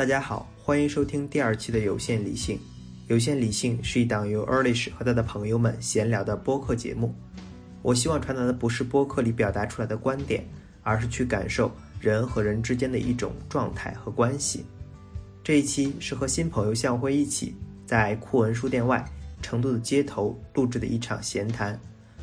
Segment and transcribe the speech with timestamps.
[0.00, 2.58] 大家好，欢迎收听第二期的有限理性。
[3.08, 7.14] 有限理性是一档由 Earlish 和他的朋友们闲聊的播客节目。
[7.82, 10.42] 我希望传达的不是播客里表达出来的观点，
[10.82, 14.64] 而是去感受人和人之间的一种状态和关系。
[15.44, 19.04] 这一期是和新朋友向辉一起在酷文书店外
[19.42, 21.78] 成都的街头录制的一场闲谈，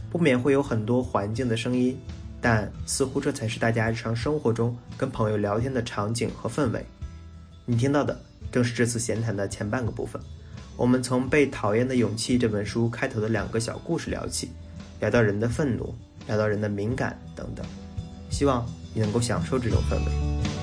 [0.10, 1.96] 不免会有很多环境的声音，
[2.42, 6.84] 但似乎这才是大家日常生活中跟朋友聊天的场景和氛围。
[7.70, 8.18] 你听到的
[8.50, 10.22] 正是这次闲谈的前半个部分。
[10.78, 14.52] 我们从《被讨厌的勇气》这本书开头的两个小故事聊起，
[15.02, 15.94] 聊到人的愤怒，
[16.28, 17.66] 聊到人的敏感等等。
[18.30, 20.57] 希望你能够享受这种氛围。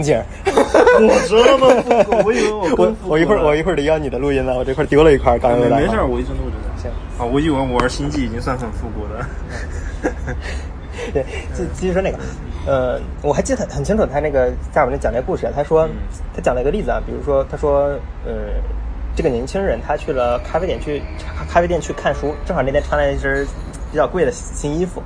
[0.00, 6.72] 红警， 我这么复古，我以为我我我一会儿我一会儿得要你的录音了，我这块丢了一块，刚刚没事，我一直录着呢。
[6.80, 10.10] 行啊，我以为我玩星际已经算很复古的。
[11.12, 12.18] 对，继继续说那个，
[12.66, 15.86] 呃，我还记得很很清楚，他那个在我们讲那个故事，他说
[16.34, 17.90] 他讲了一个例子啊，比如说他说，
[18.24, 18.32] 呃，
[19.14, 21.02] 这个年轻人他去了咖啡店去
[21.50, 23.46] 咖啡店去看书，正好那天穿了一身
[23.90, 25.02] 比较贵的新衣服，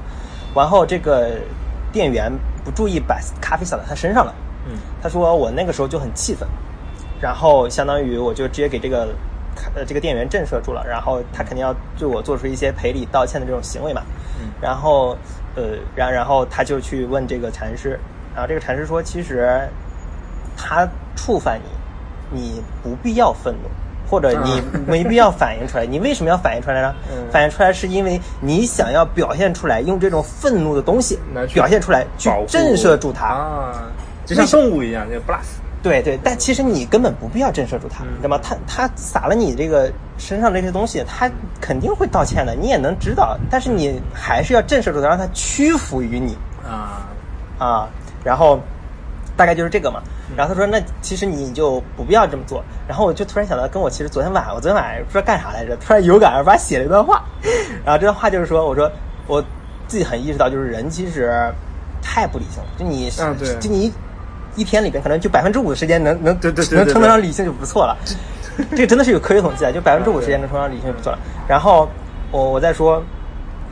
[0.54, 1.32] 然后这个
[1.92, 2.30] 店员
[2.64, 4.32] 不注意把咖啡洒到他身上了。
[4.66, 6.48] 嗯，他说我那个时候就很气愤，
[7.20, 9.08] 然后相当于我就直接给这个
[9.74, 14.02] 呃这个店员震慑住了，然后他肯定要对我做出一些赔礼道歉的这种行为嘛。
[14.40, 15.16] 嗯，然后
[15.54, 17.98] 呃然然后他就去问这个禅师，
[18.34, 19.68] 然后这个禅师说，其实
[20.56, 21.60] 他触犯
[22.30, 23.68] 你，你不必要愤怒，
[24.10, 25.86] 或者你没必要反映出来。
[25.86, 26.94] 你为什么要反映出来呢？
[27.30, 31.18] 反映出来是因为你想要表现出来，用这种愤怒的东西
[31.52, 33.72] 表现出来，去震慑住他。
[34.24, 34.26] 啊。
[34.26, 35.44] 就像动物一样，就 bluff。
[35.82, 38.40] 对对，但其实你根本不必要震慑住他，你知道吗？
[38.42, 41.30] 他他撒了你这个身上这些东西，他
[41.60, 43.38] 肯定会道歉的，你也能知道。
[43.50, 46.38] 但是你还是要震慑住他，让他屈服于你。
[46.66, 47.06] 啊
[47.58, 47.88] 啊，
[48.24, 48.58] 然后
[49.36, 50.00] 大概就是这个嘛。
[50.34, 57.22] 然后他说：“那其实你就不必要这么做。”然后我就突然想到，跟我其实昨天晚上，我昨天晚上不知道干啥来着，突然有感而发写了一段话。
[57.84, 58.90] 然后这段话就是说：“我说
[59.26, 59.44] 我
[59.86, 61.30] 自己很意识到，就是人其实
[62.00, 62.68] 太不理性了。
[62.78, 63.10] 就你，
[63.60, 63.92] 就你。”
[64.56, 66.54] 一天里边可能就百分之五的时间能能能
[66.88, 67.96] 称得上理性就不错了，
[68.70, 71.18] 这个真的是有科学统计啊，就百分之五时间能称得上理性就不错了。
[71.48, 71.88] 然后
[72.30, 73.02] 我我再说，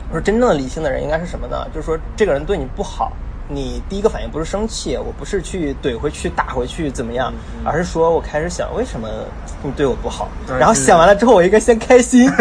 [0.09, 1.65] 我说真正的理性的人应该是什么呢？
[1.73, 3.11] 就是说这个人对你不好。
[3.49, 7.31] 你第一个反应不是生气，我不是去怼回去、打回去怎么样，
[7.65, 9.09] 而是说我开始想为什么
[9.61, 12.31] 你对我不好，然后想完了之后，我应该先开心。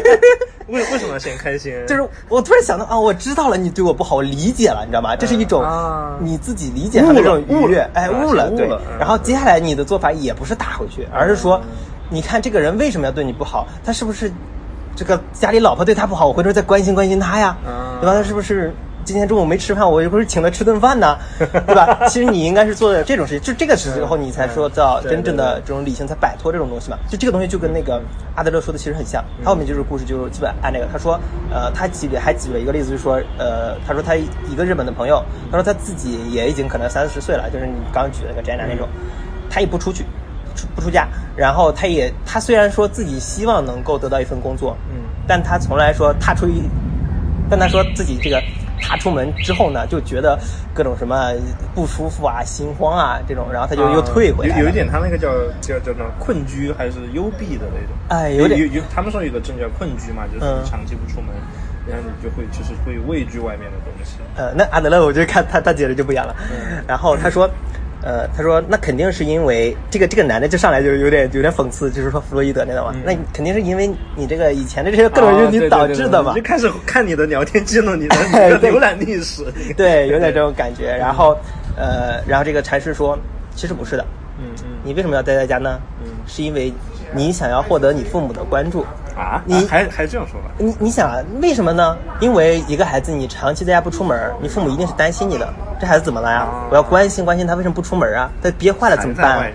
[0.72, 1.72] 为为什么先开心？
[1.86, 5.14] 就是我突然想到啊，我知道了你对我不好，我理解了，你知道吗？
[5.14, 5.62] 这是一种
[6.20, 8.68] 你自己理解的这种愉悦，哎，悟了，对。
[8.98, 11.60] 然后接下来你的做法也不是打回去，而是说，
[12.08, 13.66] 你看这个人为什么要对你不好？
[13.84, 14.32] 他是不是
[14.96, 16.26] 这个家里老婆对他不好？
[16.26, 17.56] 我回头再关心关心他呀，
[18.00, 18.14] 对吧？
[18.14, 18.74] 他是不是？
[19.04, 22.06] 今天中午没吃饭，我一会儿请他吃顿饭呢， 对吧？
[22.08, 26.96] 其实你应该是做的这种事情，就这个时候你才说到真正的这种理性，才摆脱这种东西嘛。
[27.08, 28.00] 就这个东西就跟那个
[28.36, 29.24] 阿德勒说的其实很像。
[29.42, 30.86] 他后面就是故事，就是基本按那个。
[30.92, 31.18] 他说，
[31.50, 35.20] 呃，他举还举了一个例子，就是说，呃，他说他一个日本的朋友，
[35.50, 38.86] 他说他自己也已经可能三四十岁了，就是你刚举那个宅男那种，
[39.50, 40.04] 他也不出去，
[40.54, 46.62] 出不出家，然后他也他虽然说自己希望能够得到一份工作，嗯，但他从来说踏出一，
[47.50, 48.40] 但他说自己这个。
[48.82, 50.38] 他出门之后呢，就觉得
[50.74, 51.32] 各种什么
[51.74, 54.58] 不舒服啊、心慌啊这种，然后他就又退回来。
[54.58, 57.96] 有有一点，他那个叫叫叫什么困居还是幽闭的那种。
[58.08, 61.28] 哎，有点有有，他们说有个症叫困居嘛，就是长期不出门，
[61.86, 64.16] 然后你就会就是会畏惧外面的东西。
[64.36, 66.34] 呃，那阿德勒，我就看他他解释就不一样了。
[66.86, 67.48] 然后他说。
[68.02, 72.94] 呃，他说那肯定是因为这个这个男的就上来就有点有点讽刺，就是说弗洛伊德，你知道吗？
[73.04, 76.34] 那肯定是因为你这个以前的这些各种原因导致的嘛。
[76.34, 78.16] 就开始看你的聊天记录，你的
[78.60, 79.44] 浏览历史，
[79.76, 80.94] 对，有点这种感觉。
[80.96, 81.36] 然后，
[81.76, 83.16] 呃，然后这个禅师说，
[83.54, 84.04] 其实不是的。
[84.38, 84.70] 嗯嗯。
[84.82, 85.78] 你为什么要待在家呢？
[86.02, 86.72] 嗯，是因为
[87.14, 88.84] 你想要获得你父母的关注。
[89.16, 90.50] 啊，你还还这样说吧？
[90.58, 91.96] 你你想啊，为什么呢？
[92.20, 95.48] 因为一个孩子，你长期在家不出门，你父母一定是担心你的。
[95.80, 96.48] 这孩子怎么了呀？
[96.70, 98.30] 我要关心关心他，为什么不出门啊？
[98.42, 99.52] 他憋坏了怎么办？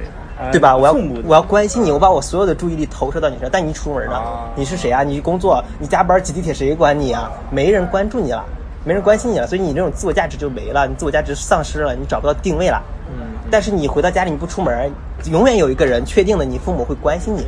[0.51, 0.77] 对吧？
[0.77, 0.93] 我要
[1.25, 3.49] 我要关心你，我把我所有的注意力投射到你身上。
[3.51, 4.21] 但你出门呢？
[4.55, 5.01] 你是谁啊？
[5.01, 7.31] 你工作，你加班挤地铁，谁管你啊？
[7.49, 8.45] 没人关注你了，
[8.85, 12.79] 没人关心你了，所以你这种自我价值就没了，你自我价值丧失了，你找不到定位了。
[13.09, 13.25] 嗯。
[13.49, 14.91] 但是你回到家里你不出门，
[15.31, 17.47] 永远有一个人确定的，你父母会关心你。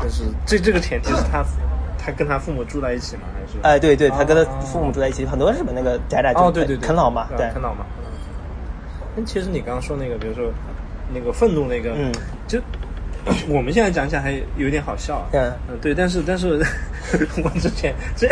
[0.00, 1.44] 但是这这个前提是他，
[1.98, 3.22] 他跟他父母住在一起吗？
[3.34, 3.58] 还是？
[3.62, 5.26] 哎，对对，他跟他父母住在一起。
[5.26, 7.84] 很多日本那个宅宅哦，对对，啃老嘛，对，啃老嘛。
[9.14, 10.50] 那其实你刚刚说那个，比如说
[11.12, 12.10] 那个愤怒那个，嗯，
[12.48, 12.58] 就
[13.48, 15.52] 我们现在讲起来还有点好笑，嗯，
[15.82, 16.58] 对，但是但是
[17.44, 18.28] 我之前这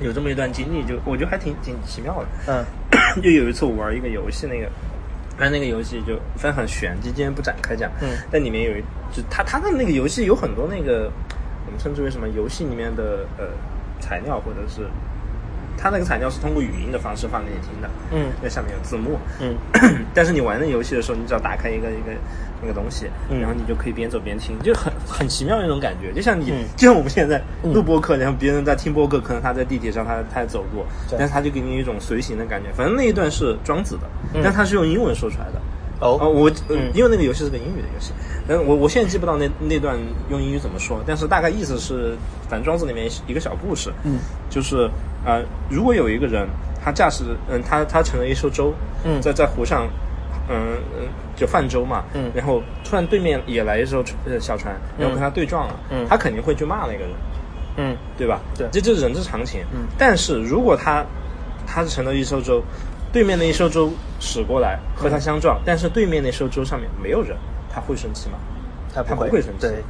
[0.00, 4.68] 有这么一段经历，就我觉得还挺挺奇妙的，嗯，就有一次我玩一个游戏，那个。
[5.38, 7.90] 但那个游戏就分很悬，就今天不展开讲。
[8.00, 8.80] 嗯，但里面有一，
[9.12, 11.10] 就他他的那个游戏有很多那个，
[11.66, 12.28] 我们称之为什么？
[12.28, 13.46] 游戏里面的呃
[14.00, 14.88] 材料，或者是
[15.84, 17.90] 他那个材料是通过语音的方式放给你听的。
[18.10, 19.18] 嗯，那上面有字幕。
[19.38, 19.54] 嗯，
[20.14, 22.12] 但是你玩那游戏的时候，你只要打开一个一个
[22.62, 26.10] 那个东西，然后你就可以边走边听，就很很奇妙那种感觉。
[26.14, 30.86] 就像你，就像我们现在录播客，然后别人在听播客，可能他在地铁上，他他在走路，
[31.18, 32.72] 但是他就给你一种随行的感觉。
[32.74, 34.40] 反正那一段是庄子的。
[34.42, 35.60] 但他是用英文说出来的
[36.00, 38.12] 哦，我嗯，因为那个游戏是个英语的游戏，
[38.48, 39.96] 但我我现在记不到那那段
[40.30, 42.16] 用英语怎么说，但是大概意思是，
[42.48, 44.90] 反正庄子里面一个小故事，嗯，就是
[45.24, 45.40] 啊，
[45.70, 46.46] 如果有一个人
[46.84, 48.72] 他驾驶，嗯，他他乘了一艘舟，
[49.04, 49.88] 嗯，在在湖上，
[50.48, 57.10] 嗯嗯，就泛舟嘛，嗯，然后突然对面也来一艘呃小船，然后跟他对撞了，嗯，他肯定会去骂那个人，
[57.76, 58.40] 嗯，对吧？
[58.56, 61.04] 对，这这是人之常情，嗯，但是如果他
[61.66, 62.62] 他是乘了一艘舟。
[63.14, 67.36] 对面的一艘舟驶过来和他相撞，但是对面那艘舟上面没有人，
[67.72, 68.36] 他会生气吗？
[68.92, 69.68] 他不会生气。
[69.68, 69.84] 对。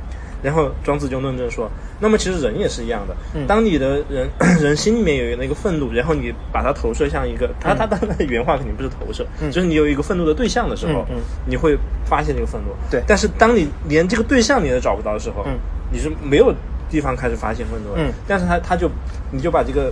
[0.45, 3.17] 然后庄子就论证说，那么其实人也是一样的。
[3.49, 4.29] 当你的人
[4.61, 11.07] 人心里面有那个愤怒，然后你把它投射向一个他他当然原话肯定不是投射，就是你有一个愤怒的对象的时候，
[11.47, 12.69] 你会发现这个愤怒。
[12.91, 13.03] 对。
[13.07, 15.47] 但是当你连这个对象你都找不到的时候，
[15.91, 16.55] 你是没有
[16.91, 18.03] 地方开始发现愤怒的。
[18.03, 18.13] 嗯。
[18.29, 18.91] 但是他他就
[19.33, 19.91] 你就把这个。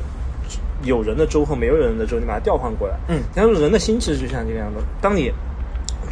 [0.85, 2.97] 有人的州和没有人的州，你把它调换过来。
[3.07, 5.33] 嗯，然后人的心其实就像这个样子，当你。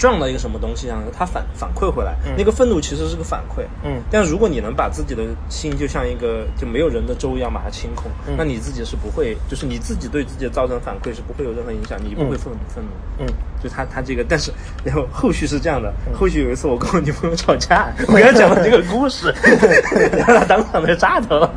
[0.01, 3.67] 撞到一个什么东西上，它反反馈回来，那个愤怒其实是个反馈。
[3.85, 12.91] 嗯，但如果你能把自己的心就像一个就没有人的舟一样把它清空，那你自己是不会，就是你自己对自己的造成反馈是不会有任何影响，你不会愤愤怒。
[13.19, 13.27] 嗯，
[13.63, 14.51] 就他他这个，但是
[14.83, 19.35] 然后后续是这样的， 后续有一次我跟我女朋友吵架， 我跟她讲了这个故事，
[20.17, 21.53] 然后她当场就炸头了，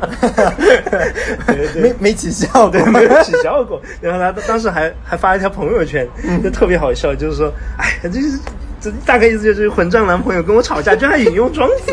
[1.80, 3.80] 没没起效，对，没有起效果。
[4.02, 6.06] 然后她当时还还发了一条朋友圈，
[6.42, 8.33] 就特别好笑，就是说，哎，这是。
[8.80, 11.92] 这大概意思就是混账男朋友跟我吵架，居然引用庄子，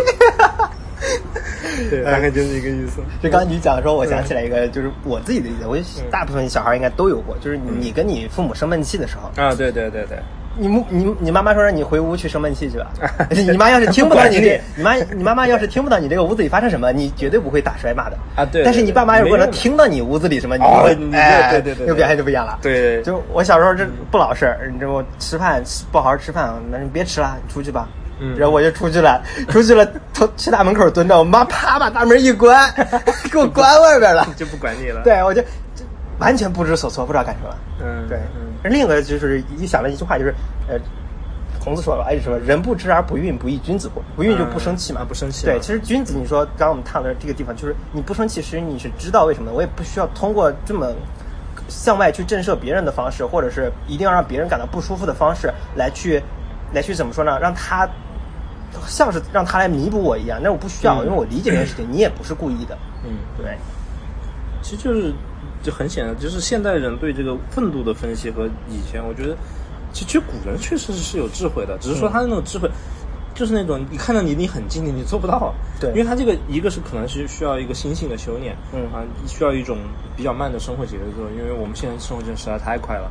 [1.89, 3.01] 对，大概就是一个意思。
[3.21, 10.17] 就刚刚你讲的时候，我想起来一个，就是我自己的意思，我觉得大部分小孩应该都有过，就是你跟你父母生闷气的时候啊，对对对对。
[10.57, 12.87] 你你你妈妈说让你回屋去生闷气去吧。
[13.31, 18.45] 你妈要是听不到你这，你妈你妈妈要是听不到你这个屋子里发生什么，你绝对不会打摔骂的啊。
[18.45, 18.63] 对。
[18.63, 22.59] 但是你爸妈如果能听到你屋子里什么，你会哎对对对，这个表现就不一样了。
[22.61, 23.01] 对。
[23.03, 27.87] 就我小时候这不老实，你知道吃饭不好好吃饭，那你别吃了，你出去吧。
[28.19, 28.37] 嗯。
[28.37, 32.71] 然后我就出去了，出去了，从去大门口蹲着，我妈啪把大门一关，
[33.31, 35.01] 给我关外边了，就不管你了。
[35.03, 35.41] 对，我就
[36.21, 37.53] 完全不知所措，不知道干什么。
[37.83, 38.19] 嗯，对。
[38.69, 40.33] 另一个就是一想了一句话，就是
[40.69, 40.79] 呃。
[41.63, 44.01] 孔子说了，哎，什么人不知而不愠，不亦君子乎？
[44.15, 45.45] 不愠就不生气嘛，不生气。
[45.45, 49.55] 对，其实君子，你说刚刚我们谈的这个地方，就是你不生气，其实你是知道为什么的。
[49.55, 50.91] 我也不需要通过这么
[51.67, 56.19] 向外去震慑别人的方式，或者是一定要让别人感到不舒服的方式来去
[56.73, 57.37] 来去怎么说呢？
[57.39, 57.87] 让他
[58.87, 62.75] 像是让他来弥补我一样，那我不需要，因为我理解这件事情，你也不是故意的。
[63.05, 63.55] 嗯，对。
[64.63, 65.13] 其实就是
[65.61, 69.35] 就很显然，就是现代人对这个愤怒的分析和以前，我觉得。
[69.93, 72.65] 其实古人确实是有智慧的，只是说他的那种智慧。
[73.33, 75.53] 就是那种你看到你离很近的，你做不到。
[75.79, 78.81] 对，因为他这个一个是可能是需要一个心性的修炼，嗯。
[78.93, 79.77] 啊，需要一种
[80.15, 83.09] 比较慢的生活节奏，因为我们现在生活节奏实在太快了。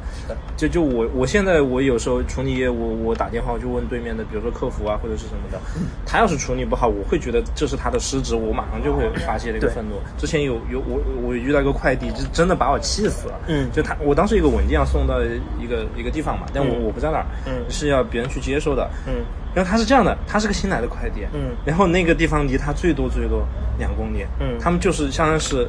[0.57, 5.59] 就就我我现在我有时候处理业务，我打电话我就问对面的，比如说客服啊或者是什么的，
[6.07, 9.97] 他要是处理不好，我会觉得这是他的失职，我马上就会发泄这个愤怒。
[10.19, 13.41] 之前有有我我遇到一个快递，就真的把我气死了。
[13.49, 15.21] 嗯，就他我当时一个文件要送到
[15.59, 19.15] 一个一个地方嘛，但我我不在那儿，嗯，是要别人去接收的，嗯。
[19.55, 23.47] 然后他是这样的，他是个新来的快递，嗯，然后那个地方离他最多最多
[23.79, 25.69] 两公里，嗯，他们就是相当于是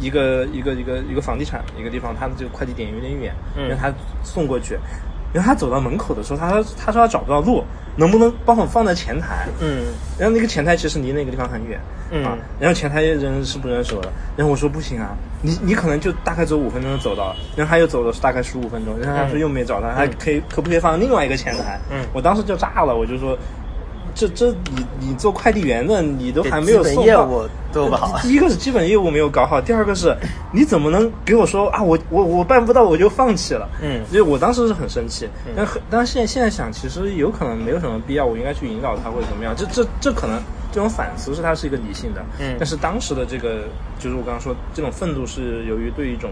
[0.00, 4.78] 一个一个一个一个房地产一个地方，他的这个快递点有点远，嗯，让他送过去。
[5.32, 7.62] 然后他走到门口的时候，他说：“他说他找不到路，
[7.96, 9.84] 能不能帮我放在前台？”嗯，
[10.18, 12.22] 然后那个前台其实离那个地方很远，嗯，
[12.58, 14.12] 然后前台人是不认识我的。
[14.36, 15.10] 然后我说：“不行啊，
[15.42, 21.78] 你你可能就大概走五分钟就走到了。”然后他又走了大概十五分钟，然后他说又没找到，他可以可不可以放另外一个前台？
[21.90, 23.36] 嗯，我当时就炸了，我就说。
[24.14, 28.18] 这这你你做快递员的，你都还没有送业务做不好。
[28.22, 30.16] 第一个是基本业务没有搞好，第二个是
[30.52, 31.82] 你怎么能给我说啊？
[31.82, 33.68] 我我我办不到，我就放弃了。
[33.82, 35.28] 嗯，所以我当时是很生气。
[35.56, 39.54] 但很但是现在现在想，其实有可能没有什么必要，我应该去引导他或者怎么样。
[39.56, 40.40] 这这这可能
[40.72, 42.22] 这种反思是它是一个理性的。
[42.38, 46.30] 嗯，但是当时的这个就是我刚刚说这种愤怒是由于对一种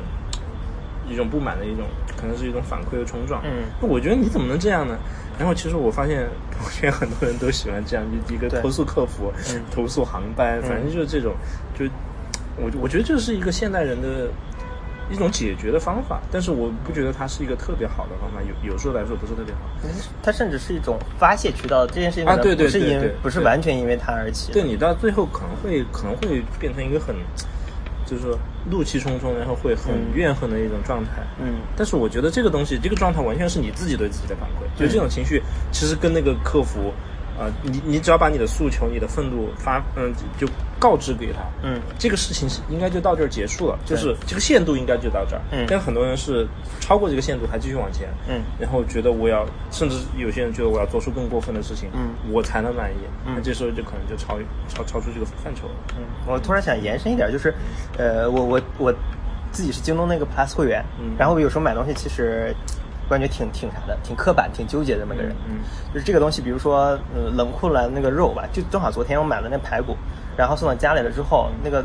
[1.09, 1.85] 一种不满的一种，
[2.21, 3.41] 可能是一种反馈的冲撞。
[3.45, 4.97] 嗯，我觉得你怎么能这样呢？
[5.39, 6.27] 然后其实我发现，
[6.65, 9.33] 我觉得很多人都喜欢这样，就一个投诉客服，
[9.71, 11.35] 投诉航班，反正就是这种，
[11.79, 11.85] 就
[12.57, 14.29] 我我觉得这是一个现代人的。
[15.11, 19.61] 一种解决的方法，但是我不觉得它是一个特别好的方法，有有时候来说不是特别好。
[20.23, 24.53] 它甚至是一种发泄渠道，这件事情啊，对对对，不是因不是完全因为它而起。
[24.53, 27.17] 对你到最后可能会可能会变成一个很，
[28.09, 28.39] 就是说
[28.71, 31.11] 怒气冲冲，然后会很怨恨的一种状态。
[31.41, 31.57] 嗯。
[31.77, 36.93] 但是我觉得这个东西，这个状态完全是你自己对自己的反馈，就这种情绪其实跟那个客服。
[37.39, 46.47] 啊，你你只要把你的诉求、你的愤怒发，嗯，就告知给他，嗯，这个事情是应该就到这儿结束了，就是这个限度应该就到这儿，嗯，但很多人是
[46.81, 54.37] 超过这个限度还继续往前，嗯，然后觉得我要，甚至有些人觉得我要做出更过分的事情，嗯，我才能满意，那这时候就可能就超
[54.69, 57.55] 超超出这个范畴了，嗯，我突然想延伸一点，就是，
[57.97, 58.95] 呃，我我我
[59.53, 62.53] 自己是京东那个 Plus 会员，嗯，然后我有时候买东西其实。
[63.09, 65.35] 感觉挺挺啥的，挺刻板，挺纠结的那么个人。
[65.49, 65.59] 嗯，
[65.93, 69.97] 就是这个东西，比如说，呃，冷库来那个肉吧，就正好昨天我买了那排骨，
[70.37, 71.85] 然后送到家里了之后，那个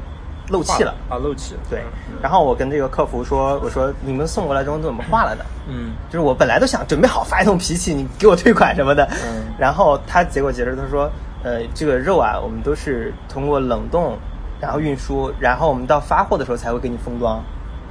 [0.50, 1.56] 漏气了啊，漏气。
[1.70, 1.82] 对，
[2.22, 5.46] 然后我跟这个客服说，我说你们送过来之后怎么化了呢？
[5.68, 9.06] 嗯，就是我本来都想准备好发一通脾气，你给我退款什么的。
[9.26, 11.10] 嗯，然后他结果接着他说，
[11.44, 14.18] 呃，这个肉啊，我们都是通过冷冻，
[14.60, 17.42] 然后运输，然后我们到发货的时候才会给你封装。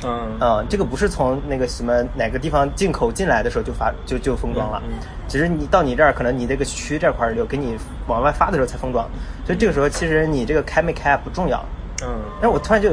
[0.04, 4.82] 嗯嗯，这个不是从那个什么哪个地方进口进来的时候就发就就封装了，
[5.28, 9.08] 其实你到你这儿可能你这个区这块儿就给你往外发的时候才封装，
[9.46, 11.64] 所以这个时候其实你这个开没开不重要。
[12.02, 12.08] 嗯，
[12.40, 12.90] 但是我突然就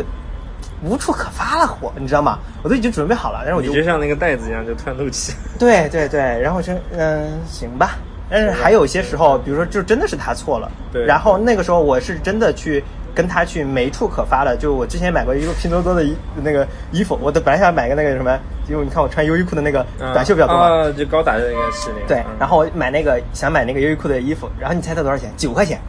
[0.84, 2.40] 无处可发了火，你知道吗？
[2.64, 5.34] 我都已经准备好了，但是我就像那个袋子一样就突然漏气。
[5.58, 7.98] 对对对，然后我说嗯行吧，
[8.30, 12.84] 但是还有些时候，比如说就真的是他错了，对，然后那个时候我是真的去。
[13.20, 22.02] 跟他去没处可发了，就我之前买过一个拼多多的衣那个衣服，我都本来想买个那个什么，因为你看我穿优衣库的那个短袖比较多啊，就高达的那个系列。
[22.08, 25.30] 对，然后我买那个想买那个优衣库的衣服，然后你猜它多少钱？
[25.36, 25.82] 九块钱，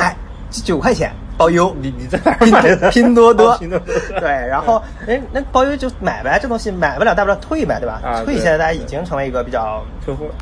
[0.00, 0.16] 买
[0.50, 1.72] 九块钱包邮。
[1.80, 2.90] 你你在哪儿买的？
[2.90, 3.56] 拼多多。
[3.62, 3.94] 拼多多。
[4.18, 8.02] 对，然后哎，那包邮就买呗，这东西买不了大不了退呗，对吧？
[8.24, 9.80] 退现在大家已经成为一个比较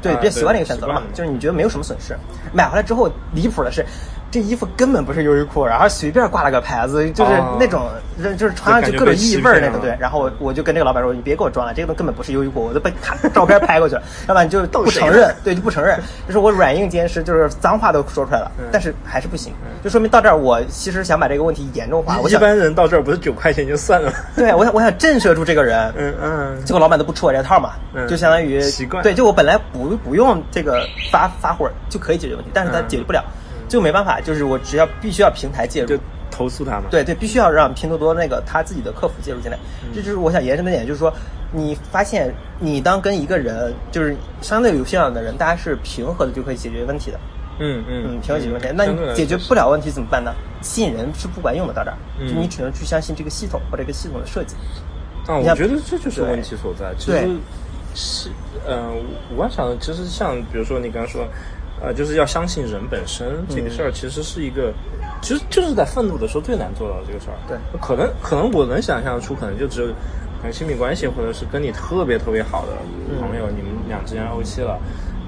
[0.01, 2.17] 对比较习惯的一个选择了嘛，就是你觉得没有什么损失。
[2.55, 3.85] 买回来之后离谱的是。
[4.33, 7.87] 这衣服根本不是优衣库，然后随便挂了个牌子，就是那种，
[8.39, 9.95] 就是穿上去各种异味那个，对。
[10.01, 14.03] 然后我我就跟这个老板说，你别给我装了，这个根本不是优衣库，我都被他照片拍过去了。
[14.27, 19.53] 老板就不承认，对，就不承认，就是我软硬兼施，就是脏话都说出来了，但是还是不行，
[19.85, 22.19] 就说明到这儿，我其实想把这个问题严重化。
[22.19, 24.11] 我一般人到这儿不是九块钱就算了。
[24.35, 27.73] 对，我想我想震慑住这个人，嗯嗯，结果老板都不吃我这套嘛，
[28.09, 29.03] 就相当于习惯。
[29.03, 33.23] 对，就我本来不不用这个发发火就可以解决问题，但是他解决不了。
[33.73, 35.99] 就没办法，就是我只要必须要平台介入，就
[36.31, 36.85] 投诉他嘛。
[36.91, 39.59] 对对，必须要让拼多多那个他自己的客服介入进来。
[39.95, 41.11] 这就是我想延伸的点，就是说，
[41.51, 47.19] 你发现你当跟一个人就是相对有信仰的人，大家是平和的，就可以解决问题的。
[47.61, 48.69] 嗯嗯嗯，平和解决问题。
[48.75, 50.35] 那你解决不了问题怎么办呢？
[50.61, 51.97] 信人是不管用的，到这儿，
[52.29, 54.55] 就你只能去相信这个系统或者这个系统的设计。
[55.27, 56.93] 啊，我觉得这就是问题所在。
[56.99, 57.27] 其实
[57.95, 58.29] 是，
[58.69, 59.03] 嗯，
[59.35, 61.27] 我想的其实像比如说你刚刚说。
[61.83, 64.73] 呃，就是要相信人本身这个事儿，其实是一个，
[65.21, 67.35] 其实就是在愤怒的时候最难做到这个事儿。
[67.49, 72.73] 对，可能可能我能想象出，可能就只有可能亲密关系，或者是跟你特别特别好的
[73.19, 74.79] 朋友，你们俩之间怄气了，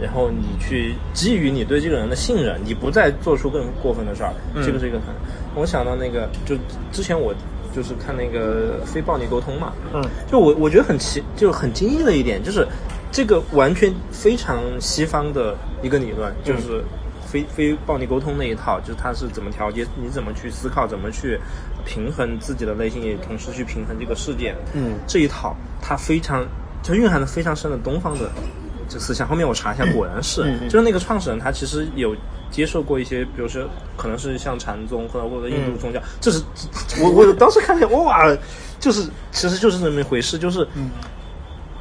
[0.00, 4.32] 然后你去基于你对这个人的信任，你不再做出更过分的事儿，
[4.64, 5.08] 这个是一个很。
[5.56, 6.54] 我想到那个，就
[6.92, 7.34] 之前我
[7.74, 12.64] 就是看那个非暴力沟通嘛，嗯，就我我觉得很奇，就很惊异的一点就是。
[13.14, 16.82] 这个完全非常西方的一个理论，就是
[17.24, 21.38] 非非暴力沟通那一套，就是它是怎么调节，你怎么去思考，怎么去
[21.86, 24.52] 平衡自己的内心，也同时去平衡这个世界。
[24.72, 26.44] 嗯，这一套它非常
[26.82, 28.28] 就蕴含了非常深的东方的
[28.88, 29.28] 这思想。
[29.28, 32.16] 后面我查一下，果然是，就是那个创始人他其实有
[32.50, 33.62] 接受过一些，比如说
[33.96, 36.02] 可能是像禅宗或者或者印度宗教。
[36.20, 36.42] 这是
[37.00, 38.26] 我我当时看见哇，
[38.80, 40.66] 就是其实就是这么一回事，就是。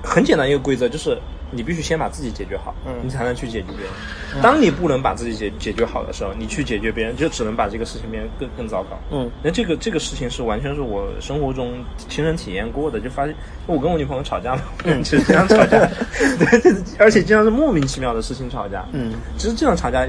[0.04, 1.18] 很简单一个规则，就是
[1.54, 4.42] 你必须先把自己解决好，你才能去解决别人。
[4.42, 9.00] 当你不能把自己解解决好的时候，你去解决别人，就只能把这个事情变得更更糟糕。
[9.12, 11.74] 嗯，那这个这个事情是完全是我生活中
[12.10, 13.36] 亲身体验过的，就发现
[13.68, 15.78] 我跟我女朋友吵架嘛，嗯其实经常吵架
[16.40, 18.84] 对，而且经常是莫名其妙的事情吵架。
[18.92, 20.08] 嗯，其实这种吵架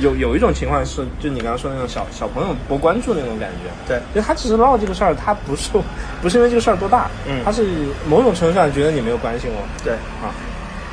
[0.00, 3.70] 有有一种情况是，就你刚刚说那种小小朋友不关注那种感觉。
[3.88, 5.70] 对，就他其实闹这个事儿，他不是
[6.20, 7.66] 不是因为这个事儿多大，嗯，他是
[8.06, 9.84] 某种程度上觉得你没有关心我。
[9.84, 10.28] 对，啊。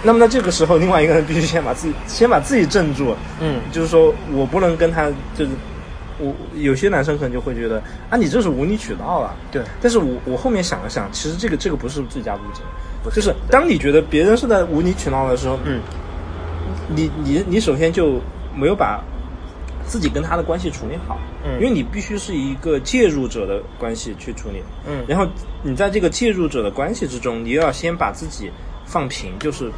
[0.03, 5.51] 那么在这个时候，另外一个人必须先把自己先把自己镇住，嗯，就是说我不能跟他就是
[6.19, 9.35] 我有些男生可能就会觉得啊，你这是无理取闹了。
[9.51, 9.61] 对。
[9.81, 12.63] 但是我我后面想了想，其实这个这个不是最佳路径，
[13.13, 15.81] 就是当你觉得别人是在无理取闹的时候，嗯，
[16.95, 18.21] 你你你首先就
[18.55, 19.01] 没有把
[19.85, 25.27] 自己跟他的关系处理好，嗯，因为你必须是一个介入者的关系去处理，嗯，然后
[25.63, 28.51] 你在这个介入者的关系之中，你又要先把自己
[28.89, 29.71] 放平，就是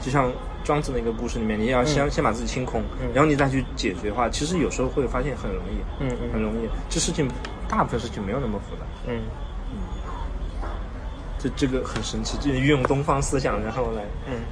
[0.00, 0.32] 就像。
[0.66, 2.82] 庄子那个故事里面，你要先先把自己清空，
[3.14, 6.68] 然后你再去解决的话，其实有时候会发现很容易，嗯嗯，很容易。
[6.90, 7.30] 这事情
[7.68, 9.14] 大部分事情没有那么复杂，嗯
[9.70, 9.78] 嗯。
[11.38, 14.42] 这这个很神奇，就运用东方思想，然后来，嗯。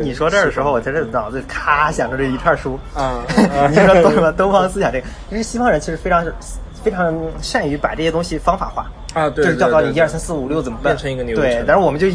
[0.00, 3.20] 你说这儿的时候，我在这脑子咔想着这一串书啊。
[3.70, 6.24] 你说东什么东方思想这个，其实西方人其实非常
[6.84, 8.88] 非常善于把这些东西方法化
[9.20, 11.44] 啊，对，就是教导你一二三四五六怎么变成一个流程。
[11.44, 12.06] 对，但是我们就。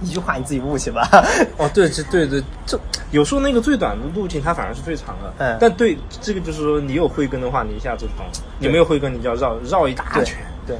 [0.02, 1.08] 一句话你自己悟去吧。
[1.56, 2.78] 哦，对，这对对，这
[3.10, 5.32] 有时候那个最短的路径它反而是最长的。
[5.38, 5.56] 嗯。
[5.60, 8.26] 但对这个就是说，你有慧根的话，你一下就懂；
[8.58, 10.36] 你没有慧根，你就要绕绕一大圈。
[10.66, 10.76] 对。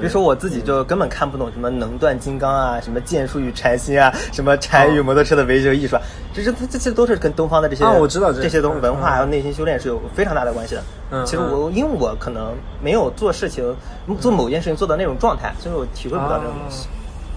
[0.00, 6.02] 比如说我自己就根本看不懂什么能断金刚啊，什么剑术与禅心啊，什么禅与摩托车的维修艺术，啊，
[6.32, 10.82] 这这这些都是跟东方的这些啊，我知道这些东文化还有内心修炼是有非常大的关系的。
[11.10, 11.26] 嗯。
[11.26, 13.76] 其实我因为我可能没有做事情
[14.18, 16.88] 做某件事情做到那种状态，所以我体会不到这种东西。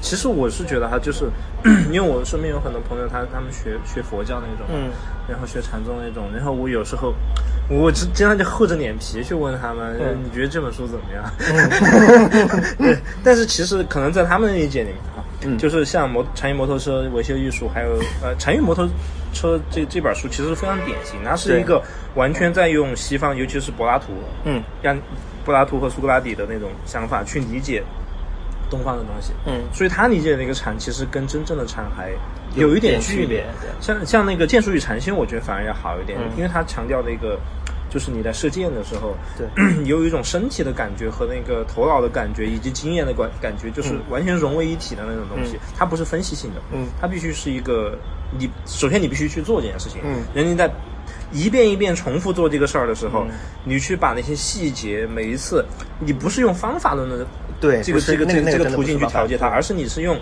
[0.05, 1.25] 其实我是觉得哈，就是
[1.91, 4.91] 因为我身边有很多朋友，他他们学学佛教那种，嗯，
[5.27, 7.11] 然后学禅宗那种，然后我有时候
[7.67, 11.25] 我经常就厚着脸皮去问他们，你觉得这本书怎么样？
[12.77, 18.87] 对，但是其实可能在他们的理解里面啊，嗯，就是像摩禅语摩托车维修艺术，还有呃禅语摩托
[19.33, 21.81] 车这这本书其实非常典型，它是一个
[22.13, 24.95] 完全在用西方，尤其是柏拉图，嗯，让
[25.43, 27.81] 柏拉图和苏格拉底的那种想法去理解。
[28.69, 32.11] 东方的东西，嗯，所以他理解的那个禅，其实跟真正的禅还
[32.55, 33.41] 有一点距离。
[33.81, 37.39] 像像那个剑术与禅心，我觉得反而要好一点，因为他强调那个，
[37.89, 39.47] 就是你在射箭的时候，对，
[39.85, 45.57] 有一种身体的感觉和那个头脑的感觉，以及经验的感感觉，就是完全融为一体的那种东西。
[45.77, 47.97] 它不是分析性的，嗯，它必须是一个，
[48.37, 50.73] 你首先你必须去做这件事情，嗯，人家在
[51.31, 53.25] 一遍一遍重复做这个事儿的时候，
[53.63, 55.63] 你去把那些细节，每一次，
[55.99, 57.25] 你不是用方法论的。
[57.59, 60.19] 对，这个这个这个这个途径去调节它，而是你是用，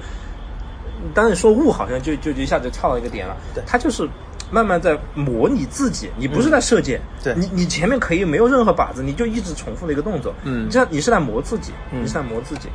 [1.13, 3.35] 当你说物，好像就就一下子跳到一个点了。
[3.53, 4.07] 对，它就是
[4.51, 12.69] 慢慢在模拟自己，你不是在射箭，对，你你前面可以没有任何靶子，你就一直重复的一个动作，嗯，这样你是在磨自己，你是在磨自己。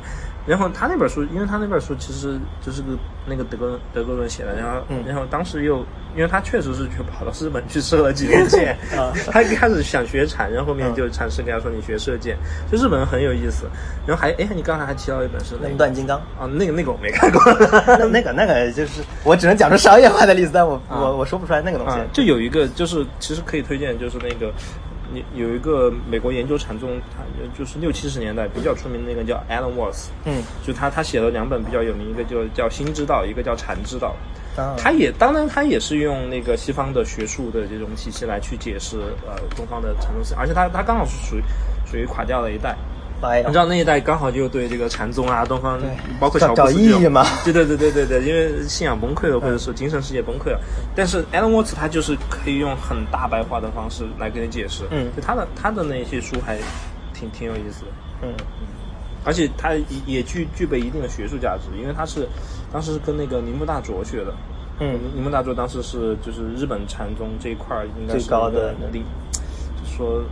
[0.45, 2.87] 然后他那本书，因为他那本书其实就是个
[3.27, 8.75] 那个德国德国人写的，然后然后当时又，因为他确实是去跑到日本去射了几天箭，
[9.31, 12.35] 他一开始想学禅，然后后面就禅师跟他说你学射箭，
[12.71, 13.65] 就日本人很有意思。
[14.07, 17.41] 然后还哎，你刚才还提到一本是《能断金刚》啊，那个那个我没看过，
[18.09, 21.97] 那个那个就是我只能讲出商业化的例子，但我我我说不出来那个东西。
[22.11, 24.51] 就有一个就是其实可以推荐，就是那个。
[25.13, 27.23] 有有一个美国研究禅宗，他
[27.57, 34.15] 就是六七十年代比较出名的那个叫 Alan Watts，嗯，就他他写了两本比较有名，一个就叫心之道，一个叫禅之道。
[34.55, 41.41] 啊，他也当然他也是用那个西方的学术的这种体系来去解释呃东方的禅宗思想，而且他他刚好是属于
[41.85, 42.75] 属于垮掉的一代。
[43.45, 45.77] 你知道那一代刚好就对这个禅宗啊、东方，
[46.21, 47.25] 包括小找意义嘛？
[47.43, 50.59] 对对对对对对，因为信仰崩溃了，或者是精神世界崩溃了。
[50.95, 54.85] 但是 Alan Watts 他就是可以用很大白话的方式来给你解释。
[54.89, 56.57] 嗯，就他的他的那些书还
[57.13, 57.87] 挺挺有意思的。
[58.21, 58.67] 嗯嗯，
[59.25, 62.25] 而且他也也具具备一定的学术价值，因为他是
[62.71, 64.33] 当时是跟那个铃木大拙学的。
[64.79, 69.03] 嗯，铃木大拙当时是就是日本禅宗这一块应该是最高的能力，
[69.85, 70.23] 说。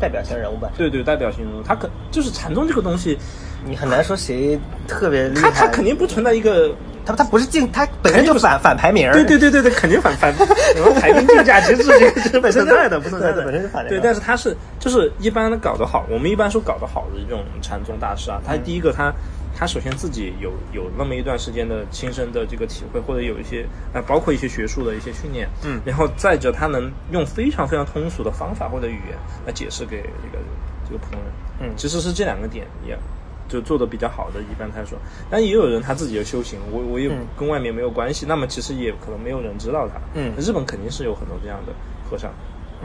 [0.00, 3.18] 代表性人物吧，对对，代表性人物，他可就是禅宗这个东西，
[3.66, 5.50] 你很难说谁特别厉害。
[5.50, 6.74] 他他肯定不存在一个，
[7.04, 9.10] 他他不是竞，他本身就反反排名。
[9.12, 13.86] 对对对对对，肯定反反什么排名竞价机制这个是不存在的，不存在的，本身就反。
[13.88, 19.12] 对，但是他是就是一般的搞得好，我们一般说搞得好的这种禅宗大师啊，他第一个他。
[19.56, 30.42] 他首先自己有有那么一段时间的亲身的这个体会，或者有一些呃，包括一些学术的一些训练，嗯，然后再者他能用非常非常通俗的方法或者语言来解释给这个
[30.84, 32.98] 这个普通人，嗯，其实是这两个点也
[33.48, 34.98] 就做的比较好的，一般他说，
[35.30, 41.72] 但也有人他自己的修行，我我也跟外面没有关系，那么其实也可能没有人知道他，嗯，日本肯定是有很多这样的
[42.08, 42.30] 和尚，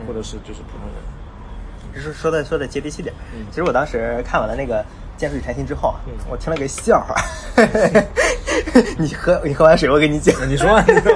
[0.06, 3.14] 或者是就是普通人，就是说的说的接地气点，
[3.50, 4.84] 其实我当时看完了那个。
[5.22, 7.14] 《剑术与禅心》之后啊，我听了个笑话，
[8.98, 10.34] 你喝你喝完水，我给你讲。
[10.48, 10.70] 你说，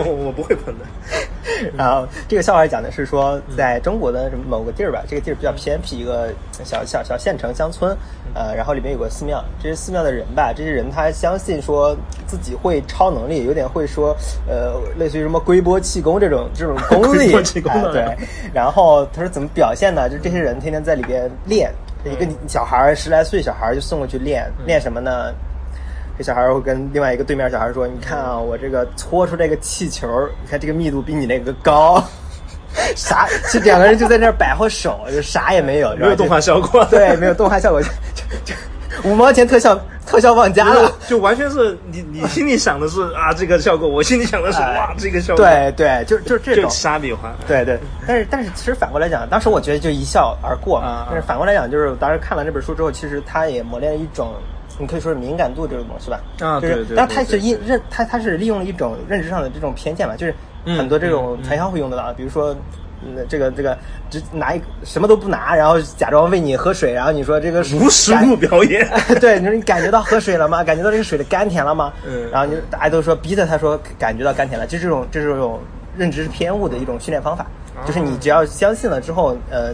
[0.04, 0.84] 我我不会喷的。
[1.76, 6.30] 然后这个笑话讲的是说，在中国的某个地儿吧，这个地儿比较偏僻，一个
[6.64, 7.96] 小小小县城乡村，
[8.34, 9.42] 呃，然后里面有个寺庙。
[9.62, 14.16] 这些寺庙的人吧，这些人他相信说自己会超能力，有点会说，
[14.48, 17.32] 呃，类似于什么龟波气功这种这种功力。
[17.92, 18.16] 对。
[18.52, 20.08] 然后他说怎么表现呢？
[20.08, 21.72] 就这些人天天在里边练，
[22.04, 25.32] 一个小孩十来岁小孩就送过去练，练什么呢？
[26.16, 30.08] 这小孩会跟另外一个对面小孩说：“你看啊，我这个搓出这个气球，
[30.42, 32.02] 你看这个密度比你那个高。
[32.96, 33.28] 啥？
[33.52, 36.84] 这两个人就在那儿摆活手，就啥也没有，没有动画效果。
[36.86, 37.88] 对，没有动画效果，就
[38.44, 38.54] 就
[39.08, 45.44] 五毛钱特效，特效忘加了，就完全是你你心里想的是啊这个效果，我心里想的是 哇这个效果。
[45.44, 47.32] 对对，就就这种沙比划。
[47.46, 50.82] 对对，但是但是其实反过来讲，当时我觉得就一笑而过。
[51.08, 54.32] 但是反过来讲，就是当时看了这本书之后，其实他也磨练了一种。
[54.78, 60.34] 你可以说是敏感度这种东西吧，啊，对对，但他是一认他他是利用了一种认知上的这种偏见吧，就是
[60.76, 62.56] 很多这种传销会用得到，比如说，
[63.28, 63.78] 这个这个
[64.10, 68.84] 只拿一什么都不拿，然后假装喂你喝水，然后你说这个无实物表演，
[69.20, 70.64] 对，你说你感觉到喝水了吗？
[70.64, 71.92] 感觉到这个水的甘甜了吗？
[72.04, 75.60] 嗯，然后你大家都说逼着他说感觉到甘甜了，就这种这种
[75.96, 77.46] 认知偏误的一种训练方法，
[77.86, 79.72] 就是你只要相信了之后，呃。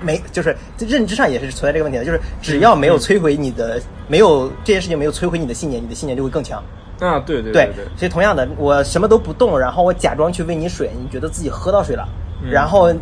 [0.00, 6.62] 没，就是认知上也是存在这个问题的，就是只要没有摧毁你的，没有这件事情没有摧毁你的信念，你的信念就会更强。
[7.00, 7.84] 啊，对对对对。
[7.96, 12.08] 所以同样的，我什么都不动，然后我假装去喂你水，你觉得自己喝到水了，
[12.50, 12.92] 然后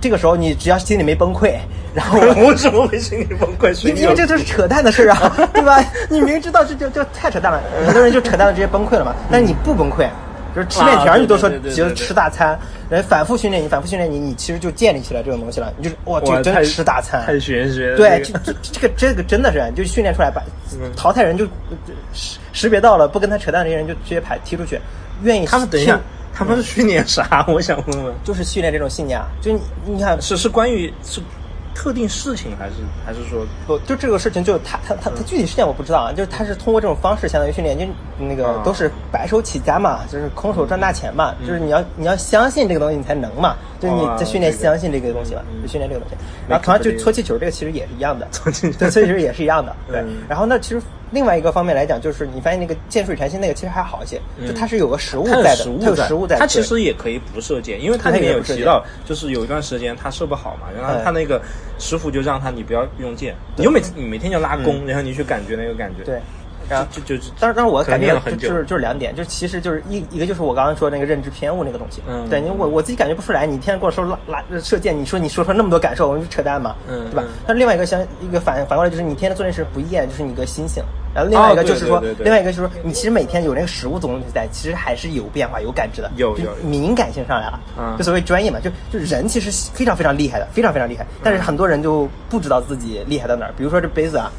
[0.00, 1.54] 这个时候你只要心里没崩溃，
[1.94, 3.72] 然后我 怎么会心里崩溃？
[3.94, 5.82] 因为这都是扯淡的事啊， 对吧？
[6.10, 9.14] 你明知道这就就太扯淡了，很多人就扯淡了直接崩溃了嘛。
[9.30, 10.06] 但是你不崩溃。
[10.54, 15.72] 就是吃面条，你都说觉得吃大餐，人反复训练你，反复训练你，你其实就建立起来这种东西了。
[15.76, 17.96] 你就是哇，就真吃大餐，太玄学。
[17.96, 20.42] 对，这这这个这个真的是，就训练出来把
[20.96, 21.44] 淘汰人就
[22.12, 24.80] 识识别到了，不跟他扯淡的这些人就直接排踢出去。
[25.22, 25.98] 愿意他们等一下，
[26.32, 27.44] 他们是训练啥？
[27.50, 28.14] 我想问问。
[28.22, 31.20] 就是训练这种信念啊，就你你看，是是关于是。
[31.74, 37.84] 特定事情还是还是说不就这个事情就他他他他具体事件我不知道啊，就是他是通过这种方式相当于训练，就
[38.24, 46.16] 那个都是白手起家嘛，就是空手赚大钱嘛，就是你要你要相信这个东西你才能嘛，就是你在训练相信这个东西嘛，就训练这个东西。
[46.48, 50.02] 然后同样就搓气球这个其实也是一样的，搓气球其实也是一样的， 对。
[50.28, 50.80] 然后那其实。
[51.10, 56.36] 另外一个方面来讲，就是你发现那个剑水禅心那个其实还好一些，就它是有个实物在的，它有实物在。
[56.36, 61.40] 它其实也可以不射箭，因为它里面有提到，就是有一段时间他射不好嘛，然后他那个
[61.78, 66.02] 师傅就让他你不要用剑，你就每次你每天就拉弓，然后你去感觉那个感觉。
[66.02, 66.18] 对。
[66.68, 77.24] 然后就就，当然当然，我感觉就是就是两点，就其实就是一一个就是我刚刚说那个认知偏误那个东西，嗯，对，因为我我自己感觉不出来，你天天跟我说拉拉射箭，你说你说出那么多感受，我就扯淡嘛，嗯，对吧？
[77.46, 80.82] 但另外一个相一个反反过来就是你天天做那事不厌，就是你个心性。
[81.14, 94.32] 然后另外一个就是说，另外一个就是说，你其实每天有那个食物总体在，其实还是有变化有感知的，有有敏感性上来了，就所谓专业嘛，就就人其实非常非常厉害的，非常非常厉害，但是很多人就不知道自己厉害到哪儿，比如说这杯子啊，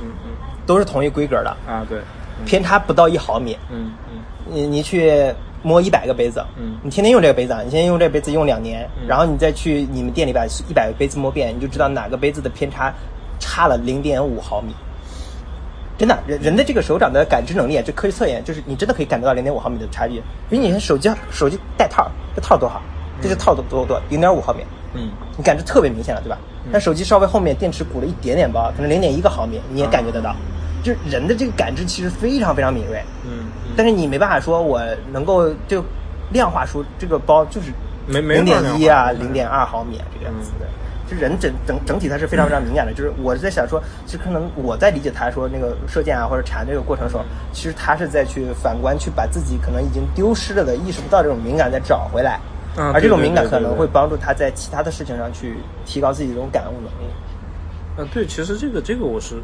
[0.00, 0.32] 嗯嗯，
[0.66, 1.98] 都是同一规格的啊，对。
[2.44, 3.56] 偏差不到一毫米。
[3.70, 12.92] 嗯嗯，你你去摸一百个杯子，嗯，你天天用这个杯子，你先用这个杯子用两年，然后你再去你们店里把一百个杯子摸遍，你就知道哪个杯子的偏差
[13.38, 14.74] 差了零点五毫米。
[15.98, 20.20] 真的，人人的这个手掌的感知能力，这科学测验就是你真的可以感觉到零点五毫米的差距。
[20.50, 22.82] 比你手机手机带套，这套多少？
[23.20, 24.64] 这是套多多多零点五毫米。
[24.94, 26.36] 嗯，你感知特别明显了，对吧？
[26.70, 30.36] 但手机稍微后面电池鼓了一点点包，可能零点一个毫米，你也感觉得到。
[30.82, 33.46] 就是人的这个感知其实非常非常敏锐，嗯，
[33.76, 35.84] 但是你没办法说我能够就
[36.32, 37.72] 量化出这个包就是
[38.08, 40.66] 零点一啊，零点二毫米啊这个样子的。
[41.08, 42.92] 就人整整整体它是非常非常敏感的。
[42.92, 47.22] 就是我在想说，其实可能我在理解他说那个射箭啊或者缠这个过程的时候，
[47.52, 52.40] 其实他是在去反观去把自己可能已经丢失了的意识不到这种敏感再找回来，
[52.76, 57.12] 而这种敏感可能会帮助他在其他的事情上去提高自己这种感悟能力。
[57.98, 59.42] 嗯，对，其实这个这个我是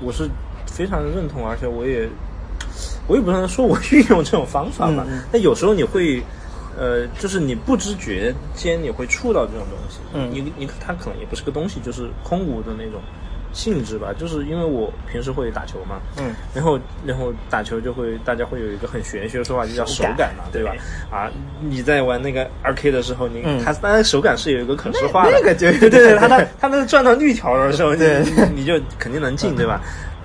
[0.00, 0.28] 我是。
[0.68, 2.06] 非常认同，而且我也，
[3.06, 5.06] 我也不能说我 运用这种方法吧。
[5.32, 6.20] 但有时候你会，
[6.76, 10.00] 呃，就是你不知觉间你会触到这种东西。
[10.12, 13.00] 嗯，你你它可能也不是个东西，就是空无的那种
[13.56, 14.12] 性质吧。
[14.16, 20.72] 就是因为我平时会打球嘛，嗯，然后然后打球就会大家会有一个很玄学的说法，就叫手感嘛，对吧？
[21.10, 28.04] 啊，你在玩那个二 K 的时候，你它当然手感是有一个可视化的，那个就对 对，它它它能转到绿条的时候，你
[28.54, 29.80] 你就肯定能进，对吧？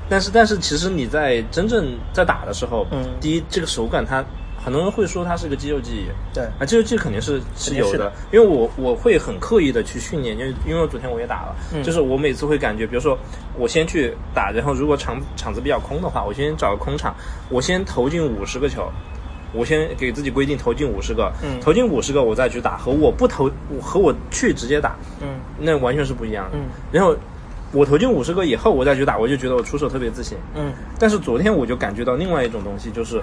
[0.10, 4.22] 但是，但是，其实你在真正在打的时候，嗯，第一，这个手感它
[4.63, 13.17] 很多人会说它是个肌肉记忆，对，啊，肌肉记忆肯定是是有的，因为我我会很刻意的去训练，因为因为我昨天我也打了，就是我每次会感觉，比如说
[13.58, 17.15] 我先去打，然后如果场场子比较空的话，我先找个空场，
[17.50, 18.88] 我先投进五十个球，
[19.52, 23.50] 我先给自己规定投进五十个，嗯，投进五十个我再去打，和我不投
[23.82, 27.15] 和我去直接打，嗯，那完全是不一样的，嗯，然后
[27.71, 33.19] 我投进五十个以后我再去打，我就觉得我出手特别自信，嗯，但是昨天我就感觉到另外一种东西就是。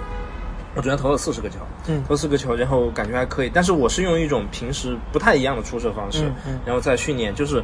[0.79, 3.51] 我昨天投了四十个球，嗯，投四个球，然后感觉还可以。
[3.53, 7.61] 但是我是用一种平时不太一样的出射方式，嗯，然后在训练，就是。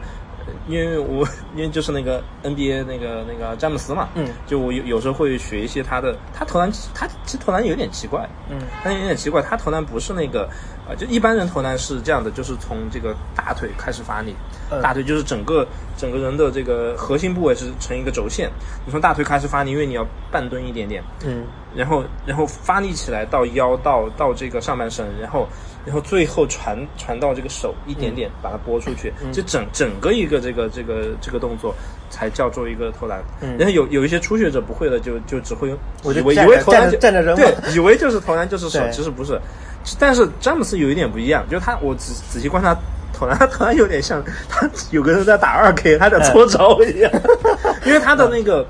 [0.67, 10.49] 因为我 因为就是那个 NBA 那个那个詹姆斯嘛，嗯，就我有有时候会学一些他的，他投篮他其实投篮有点奇怪，嗯，他有点奇怪，他投篮不是那个，
[10.87, 14.35] 啊，就一般人投篮是这样的，就是从这个大腿开始发力，
[14.81, 18.49] 大腿就是整个整个人的这个核心部位是成一个轴线，
[18.85, 21.43] 你从大腿开始发力，因为你要半蹲一点点，嗯，
[21.75, 25.47] 然后然后发力起来到腰到到这个上半身，然后。
[25.85, 31.73] 然后最后传传到这个手一点点把它拨出去，就整整个一个这个这个这个动作
[32.09, 33.23] 才叫做一个投篮。
[33.57, 35.77] 然后有有一些初学者不会的，就就只会用
[36.13, 39.39] 以为以为投篮站着扔对， 以为就是投篮就是手，其实不是。
[39.99, 42.75] 但是詹姆斯有一点不一样，就是他我仔仔细观察
[43.13, 47.11] 投篮，他投篮有点像他有个人在打二 K，他在搓招一样，
[47.85, 48.65] 因为他的那个。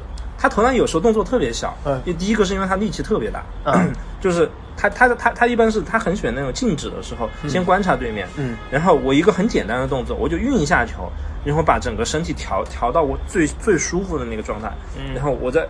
[0.46, 11.12] 他投篮有时候动作特别小，嗯，第一个是因为他力气特别大，嗯， 就是他他他他一般是他很喜欢那种静止的时候，先观察对面，嗯，然后我一个很简单的动作，我就运一下球，
[11.44, 15.68] 然后把整个身体调调到我最最舒服的那个状态，嗯，然后我在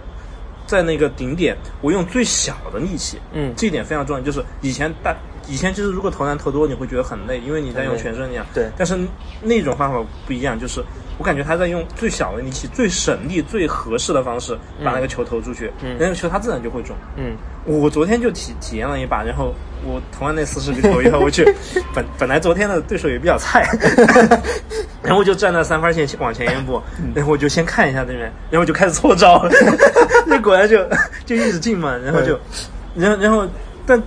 [0.68, 5.16] 在那个顶点，我用最小的力气，嗯，这一点非常重要，就是以前大
[5.48, 8.98] 以前就是如果投篮投多，你会觉得很累，因为你在用全身力量，对，但是
[9.42, 10.84] 那种方法不一样，就是。
[11.18, 14.54] 我感觉他在用最小的力气、最省力、最合适的方式
[14.84, 16.94] 把那个球投出去，那个球他自然就会中。
[17.16, 19.54] 嗯，我昨天就体体验了一把，然后
[19.86, 21.46] 我投完那四十个球以后，我去
[21.96, 23.66] 本本来昨天的对手也比较菜，
[25.02, 26.82] 然后我就站在三分线往前一步，
[27.16, 29.48] 然后我就先看一下对面，然后就开始搓招，
[30.28, 30.86] 那果然就
[31.26, 32.38] 就一直进嘛，然后就，
[32.94, 33.48] 然后然后
[33.86, 34.04] 但。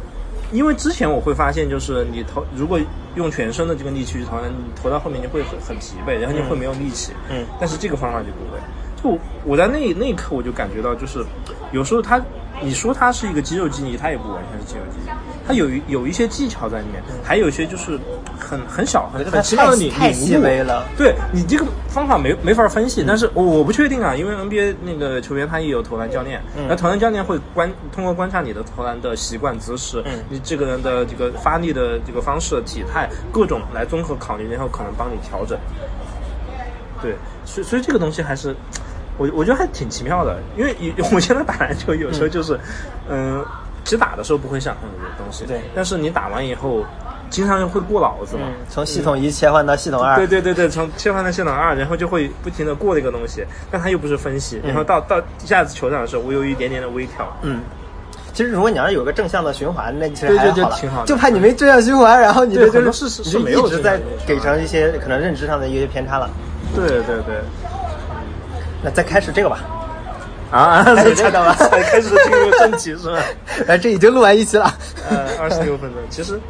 [0.53, 2.81] 因为之前我会发现，就是你投如果
[3.15, 7.13] 用全身的这个力气去投，你投到后面你会很很疲惫，然后你会没有力气。
[7.31, 7.45] 嗯。
[7.61, 8.59] 但是这个方法就不会。
[9.01, 11.25] 就我在那那一刻我就感觉到，就是
[11.71, 12.21] 有时候他，
[12.61, 15.09] 你说他是一个肌肉记忆，他也不完全是肌肉记忆，
[15.49, 17.99] 他有有一些技巧在里面，还有一些就是
[18.39, 20.87] 很很小很很奇妙的领太细微了。
[20.95, 35.59] 对你这个方法没没法分析，但是我我不确定啊，因为 NBA 那个球员他也有投篮教练，那投篮教练会观通过观察你的投篮的习惯姿势，你这个人的这个发力的这个方式、体态各种来综合考虑，然后可能帮你调整。
[37.01, 37.15] 对，
[37.47, 38.55] 所以所以这个东西还是。
[39.21, 40.73] 我我觉得还挺奇妙的，因为
[41.13, 42.57] 我现在打篮球有时候就是，
[43.11, 46.85] 嗯，其实打的时候不会想很多东西，对，但是你打完以后，
[47.31, 57.61] 经常会过脑子嘛，从系统一切换到系统二，对对对对，从切换到系统二，然后就会不停的过这个东西，但它又不是分析，然后到到下次球场的时候，我有一点点的微调，嗯，
[58.33, 66.29] 其实如果你要是有个正向的循环，那其实还好好，挺就怕你没正向循环，然后你就就是是是没有一直在给成一些可能认知上的一些偏差了，
[66.74, 67.37] 对对对。
[68.81, 69.59] 那再开始这个吧，
[70.51, 70.83] 啊，
[71.15, 73.23] 猜到了，开始进入正题是吧？
[73.69, 74.73] 哎，这已经录完一期了，
[75.11, 76.01] 呃，二十六分钟。
[76.09, 76.41] 其实，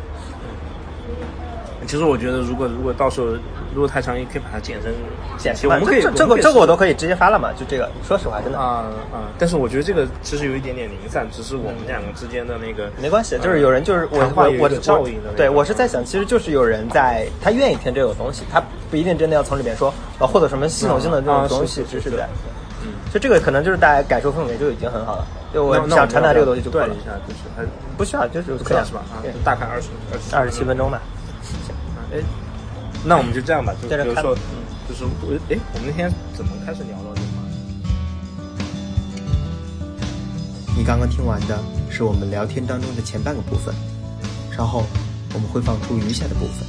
[1.87, 3.27] 其实我觉得，如果如果到时候
[3.75, 4.93] 如果太长，也可以把它剪成
[5.37, 5.67] 剪辑。
[5.67, 7.51] 我们可以这个这个我都可以直接发了嘛？
[7.59, 9.27] 就这个，说实话，真的啊啊！
[9.39, 15.31] 但是我觉得这个其实有一点点零散，只是我们两个之间的那个没关系，就是有人就是我我我照应的。
[15.37, 18.63] 对我是在想，其实就是有人在他愿意听这个东西，他。
[18.91, 22.27] 不一定真的要从里面说，呃，获得什么系统性的这种东西知识在，
[22.89, 25.27] 嗯，就这个可能就是大家感受氛围就已经很好了。
[25.53, 27.65] 就我想传达这个东西就断一下，就是还
[27.97, 29.03] 不需要，就是可以是吧？
[29.13, 29.89] 啊，大概二十
[30.35, 31.01] 二十七分钟吧。
[31.43, 31.75] 行，
[32.13, 32.23] 哎，
[33.05, 34.35] 那我们就这样吧，就比如说，
[34.89, 37.27] 就是我，哎，我们那天怎么开始聊到这个？
[40.77, 41.59] 你刚刚听完的
[41.91, 43.75] 是我们聊天当中的前半个部分，
[44.55, 44.85] 稍后
[45.35, 46.67] 我们会放出余下的部分。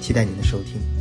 [0.00, 0.95] 期待您的收听。